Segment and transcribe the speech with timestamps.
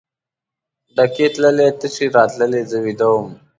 [0.95, 3.29] ډکې تللې تشې راتللې زه ویده وم.